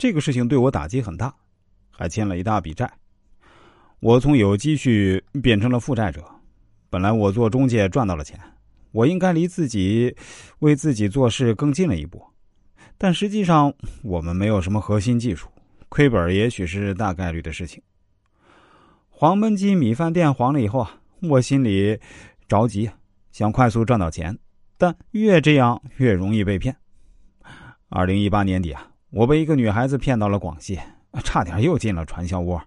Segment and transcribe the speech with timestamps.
[0.00, 1.34] 这个事情对我打击很大，
[1.90, 2.90] 还欠了一大笔债。
[3.98, 6.24] 我从有积蓄变成了负债者。
[6.88, 8.40] 本来我做中介赚到了钱，
[8.92, 10.16] 我应该离自己
[10.60, 12.24] 为自己做事更近了一步。
[12.96, 15.48] 但实际上，我们没有什么核心技术，
[15.90, 17.82] 亏本也许是大概率的事情。
[19.10, 22.00] 黄焖鸡米饭店黄了以后啊，我心里
[22.48, 22.90] 着急，
[23.32, 24.38] 想快速赚到钱，
[24.78, 26.74] 但越这样越容易被骗。
[27.90, 30.78] 二零一八年底啊，我被一个女孩子骗到了广西，
[31.24, 32.62] 差点又进了传销窝。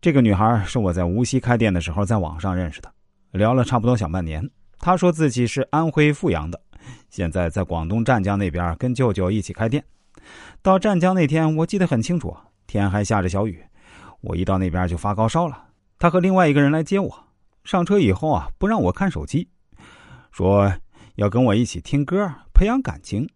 [0.00, 2.92] 这个女孩是我在无锡开店的时候在网上认识的，
[3.30, 4.50] 聊了差不多小半年。
[4.80, 6.60] 她说自己是安徽阜阳的。
[7.10, 9.84] 现在在广东湛江那边跟舅舅一起开店。
[10.62, 12.36] 到湛江那天，我记得很清楚，
[12.66, 13.62] 天还下着小雨。
[14.20, 15.68] 我一到那边就发高烧了。
[15.96, 17.24] 他和另外一个人来接我，
[17.62, 19.48] 上车以后啊，不让我看手机，
[20.32, 20.72] 说
[21.14, 23.28] 要跟我一起听歌，培养感情，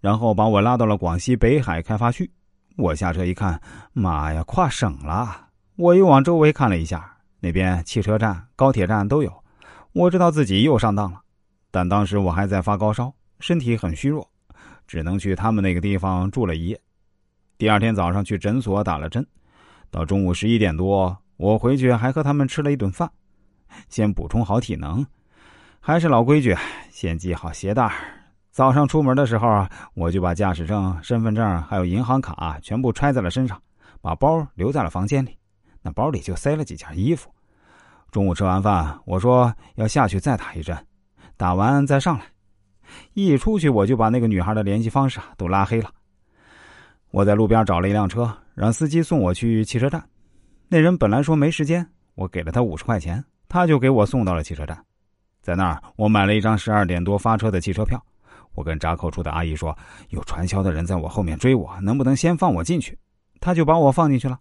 [0.00, 2.30] 然后把我拉到了广西北海开发区。
[2.76, 3.60] 我下车一看，
[3.92, 5.48] 妈呀，跨省了！
[5.76, 9.32] 我又往周围看了一下，那边汽车站、高铁站都有。
[9.92, 11.20] 我知道自己又上当了。
[11.70, 14.26] 但当时我还在发高烧，身体很虚弱，
[14.86, 16.80] 只能去他们那个地方住了一夜。
[17.58, 19.26] 第二天早上去诊所打了针，
[19.90, 23.10] 到中午十一点多，我回去还和他们吃了一顿饭，
[23.88, 25.04] 先补充好体能。
[25.80, 26.54] 还是老规矩，
[26.90, 27.92] 先系好鞋带儿。
[28.56, 33.60] 早上出门的时候，我就把驾驶证、身份证还有银行卡全部揣在了身上，
[34.00, 35.36] 把包留在了房间里。
[35.82, 37.30] 那包里就塞了几件衣服。
[38.10, 40.74] 中午吃完饭，我说要下去再打一针。
[41.36, 42.24] 打完再上来，
[43.12, 45.90] 一出去我就把那个女孩的联系方式啊都拉黑了。
[47.10, 50.02] 我在路边找了一辆车，让司机送我去汽车站。
[50.66, 54.82] 那人本来说没时间，我给了他五十块钱，他就给我送到了汽车站。
[55.42, 58.02] 在那儿，我买了一张十二点多发车的汽车票。
[58.56, 59.76] 我跟闸口处的阿姨说，
[60.08, 62.98] 有传销的人在我后面追我，能不能先放我进去？
[63.38, 64.40] 他就把我放进去了。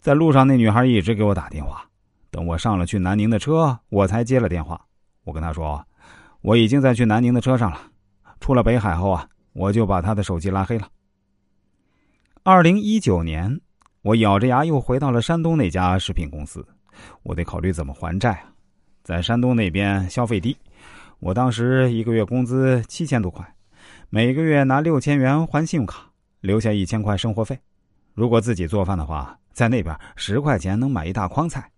[0.00, 1.84] 在路上，那女孩一直给我打电话，
[2.30, 4.80] 等我上了去南宁的车，我才接了电话。
[5.24, 5.84] 我跟她说。
[6.40, 7.80] 我已经在去南宁的车上了，
[8.38, 10.86] 出了北海后啊，我就把她的手机拉黑了。
[12.42, 13.58] 二零一九年，
[14.02, 16.62] 我咬着牙又回到了山东那家食品公司，
[17.22, 18.52] 我得考虑怎么还债啊。
[19.02, 20.54] 在山东那边消费低，
[21.20, 23.44] 我当时一个月工资七千多块，
[24.10, 26.10] 每个月拿六千元还信用卡，
[26.40, 27.58] 留下一千块生活费。
[28.12, 31.70] 如果自己做饭的话，在那边十块钱能买一大筐菜，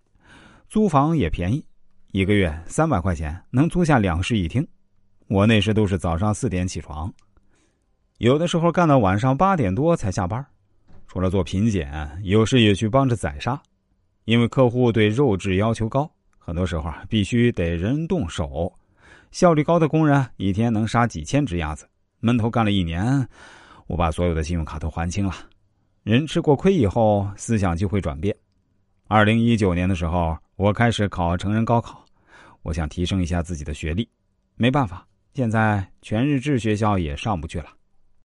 [0.69, 1.65] 租房也便宜。
[2.13, 4.67] 一个月三百块钱能租下两室一厅，
[5.29, 7.13] 我那时都是早上四点起床，
[8.19, 10.45] 有的时候干到晚上八点多才下班。
[11.07, 13.61] 除了做品检，有时也去帮着宰杀，
[14.25, 18.73] 因为客户对肉质要求高，很多时候必须得人动手。
[19.31, 21.89] 效率高的工人一天能杀几千只鸭子，
[22.21, 23.29] 闷头干了一年，
[23.87, 25.35] 我把所有的信用卡都还清了。
[26.03, 28.35] 人吃过亏以后，思想就会转变。
[29.09, 32.05] 二零一九年的时候，我开始考成人高考。
[32.63, 34.09] 我想提升一下自己的学历，
[34.57, 37.67] 没办法，现在全日制学校也上不去了。